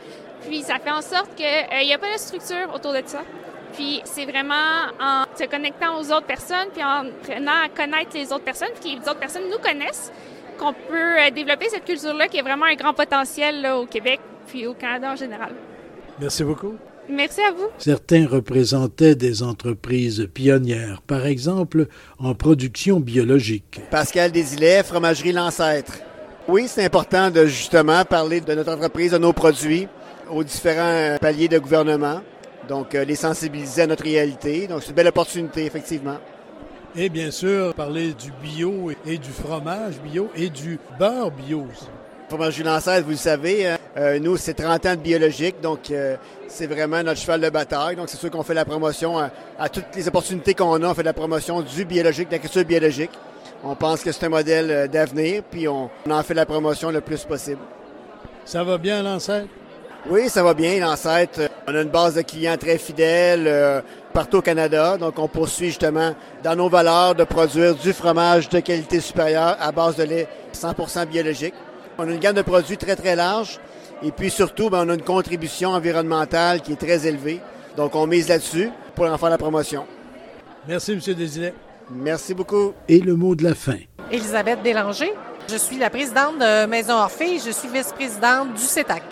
Puis 0.48 0.62
ça 0.62 0.80
fait 0.80 0.92
en 0.92 1.02
sorte 1.02 1.36
qu'il 1.36 1.46
n'y 1.46 1.92
euh, 1.92 1.96
a 1.96 1.98
pas 1.98 2.14
de 2.14 2.20
structure 2.20 2.74
autour 2.74 2.94
de 2.94 3.02
ça. 3.06 3.22
Puis 3.74 4.02
c'est 4.06 4.26
vraiment 4.26 4.90
en 5.00 5.24
se 5.38 5.46
connectant 5.46 6.00
aux 6.00 6.12
autres 6.12 6.26
personnes, 6.26 6.68
puis 6.74 6.84
en 6.84 7.06
prenant 7.24 7.64
à 7.66 7.70
connaître 7.70 8.12
les 8.16 8.32
autres 8.34 8.44
personnes, 8.44 8.70
puis 8.80 8.96
que 8.96 9.02
les 9.02 9.10
autres 9.10 9.20
personnes 9.20 9.50
nous 9.50 9.60
connaissent, 9.60 10.12
qu'on 10.60 10.74
peut 10.74 11.20
euh, 11.20 11.32
développer 11.32 11.70
cette 11.70 11.86
culture-là 11.86 12.28
qui 12.28 12.38
est 12.38 12.42
vraiment 12.42 12.66
un 12.66 12.76
grand 12.76 12.94
potentiel 12.94 13.66
au 13.68 13.86
Québec, 13.86 14.20
puis 14.48 14.68
au 14.68 14.74
Canada 14.74 15.12
en 15.12 15.16
général. 15.16 15.52
Merci 16.20 16.44
beaucoup. 16.44 16.76
Merci 17.10 17.42
à 17.42 17.52
vous. 17.52 17.68
Certains 17.78 18.28
représentaient 18.28 19.16
des 19.16 19.44
entreprises 19.44 20.30
pionnières, 20.34 21.02
par 21.02 21.26
exemple 21.26 21.88
en 22.20 22.36
production 22.36 23.00
biologique. 23.00 23.82
Pascal 23.90 24.32
Desilets, 24.32 24.84
Fromagerie 24.84 25.32
L'Ancêtre. 25.32 25.94
Oui, 26.48 26.66
c'est 26.68 26.86
important 26.86 27.30
de 27.30 27.46
justement 27.46 28.04
parler 28.06 28.42
de 28.42 28.54
notre 28.54 28.74
entreprise, 28.74 29.12
de 29.12 29.18
nos 29.18 29.34
produits 29.34 29.88
aux 30.30 30.44
différents 30.44 31.18
paliers 31.20 31.48
de 31.48 31.60
gouvernement. 31.60 32.22
Donc, 32.68 32.96
euh, 32.96 33.04
les 33.04 33.16
sensibiliser 33.16 33.84
à 33.84 33.88
notre 33.88 34.04
réalité. 34.04 34.68
Donc, 34.68 34.84
c'est 34.84 34.90
une 34.90 34.96
belle 34.96 35.08
opportunité, 35.08 35.66
effectivement. 35.66 36.18
Et 36.96 37.10
bien 37.10 37.32
sûr, 37.32 37.74
parler 37.74 38.14
du 38.14 38.32
bio 38.44 38.92
et 39.06 39.18
du 39.18 39.30
fromage 39.30 40.00
bio 40.02 40.30
et 40.36 40.50
du 40.50 40.78
beurre 41.00 41.32
bio 41.32 41.66
aussi. 41.72 41.88
Fromagerie 42.28 42.64
Lancette, 42.64 43.04
vous 43.04 43.12
le 43.12 43.18
savez, 43.18 43.68
hein, 43.68 43.78
euh, 43.98 44.20
nous, 44.20 44.38
c'est 44.38 44.54
30 44.54 44.86
ans 44.86 44.96
de 44.96 45.02
biologique, 45.02 45.60
donc 45.62 45.92
euh, 45.92 46.16
c'est 46.48 46.68
vraiment 46.68 47.04
notre 47.04 47.20
cheval 47.20 47.42
de 47.42 47.50
bataille. 47.50 47.98
Donc, 47.98 48.08
c'est 48.08 48.18
sûr 48.18 48.32
qu'on 48.32 48.44
fait 48.44 48.54
la 48.54 48.64
promotion 48.64 49.18
à, 49.18 49.70
toutes 49.70 49.94
les 49.96 50.08
opportunités 50.08 50.54
qu'on 50.54 50.82
a. 50.82 50.88
On 50.88 50.94
fait 50.94 51.04
la 51.04 51.14
promotion 51.14 51.62
du 51.62 51.84
biologique, 51.84 52.30
de 52.30 52.36
la 52.36 52.40
culture 52.40 52.64
biologique. 52.64 53.12
On 53.64 53.76
pense 53.76 54.02
que 54.02 54.12
c'est 54.12 54.26
un 54.26 54.30
modèle 54.30 54.90
d'avenir, 54.90 55.44
puis 55.50 55.68
on, 55.68 55.90
en 56.10 56.24
fait 56.24 56.34
la 56.34 56.46
promotion 56.46 56.90
le 56.90 57.02
plus 57.02 57.24
possible. 57.26 57.60
Ça 58.46 58.64
va 58.64 58.78
bien, 58.78 59.04
Lancette? 59.04 59.48
Oui, 60.10 60.30
ça 60.30 60.44
va 60.44 60.54
bien, 60.54 60.80
l'ancêtre. 60.80 61.42
On 61.68 61.76
a 61.76 61.82
une 61.82 61.90
base 61.90 62.16
de 62.16 62.22
clients 62.22 62.58
très 62.58 62.78
fidèles. 62.78 63.46
Euh, 63.48 63.82
partout 64.12 64.38
au 64.38 64.42
Canada. 64.42 64.98
Donc, 64.98 65.18
on 65.18 65.28
poursuit 65.28 65.68
justement 65.68 66.14
dans 66.44 66.56
nos 66.56 66.70
valeurs 66.70 67.16
de 67.16 67.24
produire 67.24 67.76
du 67.76 67.94
fromage 67.94 68.50
de 68.50 68.60
qualité 68.60 69.00
supérieure 69.00 69.58
à 69.60 69.72
base 69.72 69.96
de 69.96 70.04
lait 70.04 70.28
100% 70.54 71.08
biologique. 71.08 71.54
On 71.98 72.08
a 72.08 72.12
une 72.12 72.20
gamme 72.20 72.36
de 72.36 72.42
produits 72.42 72.78
très, 72.78 72.96
très 72.96 73.16
large. 73.16 73.60
Et 74.04 74.12
puis 74.12 74.30
surtout, 74.30 74.70
ben, 74.70 74.86
on 74.86 74.90
a 74.90 74.94
une 74.94 75.02
contribution 75.02 75.70
environnementale 75.70 76.62
qui 76.62 76.74
est 76.74 76.80
très 76.80 77.08
élevée. 77.08 77.40
Donc, 77.78 77.96
on 77.96 78.08
mise 78.08 78.28
là-dessus 78.28 78.70
pour 78.96 79.06
en 79.06 79.18
faire 79.18 79.30
la 79.30 79.38
promotion. 79.38 79.86
Merci, 80.68 80.94
M. 80.94 81.00
Désilet. 81.16 81.54
Merci 81.90 82.34
beaucoup. 82.34 82.74
Et 82.88 83.00
le 83.00 83.16
mot 83.16 83.36
de 83.36 83.44
la 83.44 83.56
fin. 83.56 83.78
Elisabeth 84.12 84.62
Bélanger. 84.62 85.14
Je 85.50 85.58
suis 85.58 85.78
la 85.78 85.90
présidente 85.90 86.38
de 86.40 86.66
Maison 86.66 86.94
Orphée 86.94 87.40
je 87.44 87.52
suis 87.52 87.68
vice-présidente 87.68 88.54
du 88.54 88.62
CETAC. 88.62 89.04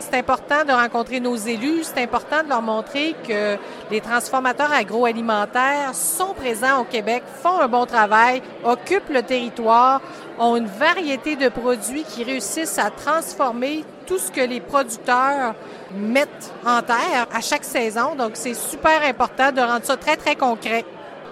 C'est 0.00 0.18
important 0.18 0.64
de 0.66 0.72
rencontrer 0.72 1.20
nos 1.20 1.36
élus, 1.36 1.84
c'est 1.84 2.02
important 2.02 2.42
de 2.42 2.48
leur 2.48 2.62
montrer 2.62 3.14
que 3.28 3.56
les 3.90 4.00
transformateurs 4.00 4.72
agroalimentaires 4.72 5.94
sont 5.94 6.34
présents 6.34 6.80
au 6.80 6.84
Québec, 6.84 7.22
font 7.42 7.60
un 7.60 7.68
bon 7.68 7.84
travail, 7.84 8.42
occupent 8.64 9.10
le 9.10 9.22
territoire, 9.22 10.00
ont 10.38 10.56
une 10.56 10.66
variété 10.66 11.36
de 11.36 11.48
produits 11.50 12.04
qui 12.04 12.24
réussissent 12.24 12.78
à 12.78 12.90
transformer 12.90 13.84
tout 14.06 14.18
ce 14.18 14.30
que 14.30 14.40
les 14.40 14.60
producteurs 14.60 15.54
mettent 15.94 16.50
en 16.66 16.80
terre 16.80 17.26
à 17.32 17.40
chaque 17.40 17.64
saison. 17.64 18.14
Donc, 18.16 18.32
c'est 18.34 18.54
super 18.54 19.02
important 19.04 19.52
de 19.52 19.60
rendre 19.60 19.84
ça 19.84 19.96
très, 19.98 20.16
très 20.16 20.34
concret. 20.34 20.84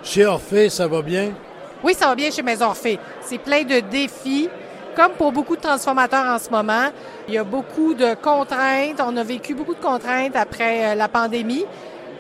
Chez 0.05 0.27
Orphée, 0.27 0.69
ça 0.69 0.87
va 0.87 1.01
bien? 1.01 1.33
Oui, 1.83 1.95
ça 1.95 2.07
va 2.07 2.15
bien 2.15 2.31
chez 2.31 2.43
Maison 2.43 2.67
Orphée. 2.67 2.99
C'est 3.23 3.39
plein 3.39 3.63
de 3.63 3.81
défis. 3.81 4.51
Comme 4.99 5.13
pour 5.13 5.31
beaucoup 5.31 5.55
de 5.55 5.61
transformateurs 5.61 6.27
en 6.27 6.41
ce 6.41 6.51
moment, 6.51 6.89
il 7.29 7.35
y 7.35 7.39
a 7.39 7.45
beaucoup 7.45 7.95
de 7.95 8.15
contraintes. 8.21 9.01
On 9.01 9.17
a 9.17 9.23
vécu 9.23 9.55
beaucoup 9.55 9.77
de 9.77 9.81
contraintes 9.81 10.35
après 10.35 10.87
euh, 10.87 10.95
la 10.97 11.07
pandémie. 11.07 11.65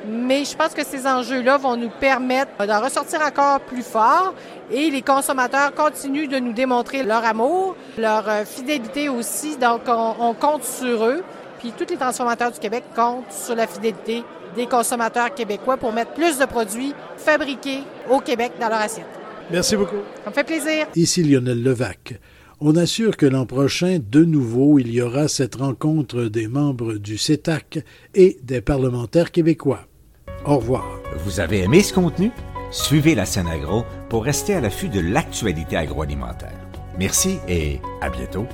Mais 0.07 0.45
je 0.45 0.57
pense 0.57 0.75
que 0.75 0.85
ces 0.85 1.05
enjeux-là 1.05 1.57
vont 1.57 1.77
nous 1.77 1.89
permettre 1.89 2.65
d'en 2.65 2.81
ressortir 2.81 3.21
encore 3.21 3.59
plus 3.63 3.83
fort 3.83 4.33
et 4.71 4.91
les 4.91 5.03
consommateurs 5.03 5.75
continuent 5.75 6.29
de 6.29 6.39
nous 6.39 6.53
démontrer 6.53 7.03
leur 7.03 7.25
amour, 7.25 7.75
leur 7.99 8.29
euh, 8.29 8.45
fidélité 8.45 9.09
aussi. 9.09 9.57
Donc, 9.57 9.81
on, 9.89 10.15
on 10.21 10.33
compte 10.35 10.63
sur 10.63 11.05
eux. 11.05 11.25
Puis 11.59 11.73
tous 11.77 11.91
les 11.91 11.97
transformateurs 11.97 12.53
du 12.53 12.61
Québec 12.61 12.85
comptent 12.95 13.33
sur 13.33 13.57
la 13.57 13.67
fidélité 13.67 14.23
des 14.55 14.67
consommateurs 14.67 15.35
québécois 15.35 15.79
pour 15.79 15.93
mettre 15.93 16.13
plus 16.13 16.39
de 16.39 16.45
produits 16.45 16.95
fabriqués 17.17 17.81
au 18.09 18.21
Québec 18.21 18.53
dans 18.61 18.69
leur 18.69 18.83
assiette. 18.83 19.09
Merci 19.51 19.75
beaucoup. 19.75 19.97
Ça 20.23 20.31
me 20.31 20.35
fait 20.35 20.45
plaisir. 20.45 20.87
Ici 20.95 21.25
Lionel 21.25 21.61
Levac. 21.61 22.21
On 22.61 22.75
assure 22.75 23.17
que 23.17 23.27
l'an 23.27 23.47
prochain, 23.47 24.01
de 24.01 24.25
nouveau, 24.25 24.81
il 24.81 24.91
y 24.91 25.01
aura 25.01 25.29
cette 25.29 25.55
rencontre 25.55 26.25
des 26.25 26.49
membres 26.49 26.95
du 26.95 27.17
CETAC 27.17 27.85
et 28.17 28.37
des 28.43 28.61
parlementaires 28.61 29.31
québécois. 29.31 29.87
Au 30.45 30.57
revoir. 30.57 31.01
Vous 31.25 31.39
avez 31.39 31.61
aimé 31.61 31.85
ce 31.85 31.95
contenu? 31.95 32.33
Suivez 32.73 33.15
la 33.15 33.27
scène 33.27 33.47
agro 33.47 33.85
pour 34.09 34.25
rester 34.25 34.55
à 34.55 34.61
l'affût 34.61 34.89
de 34.89 34.99
l'actualité 34.99 35.77
agroalimentaire. 35.77 36.59
Merci 36.99 37.39
et 37.49 37.79
à 38.01 38.11
bientôt. 38.11 38.47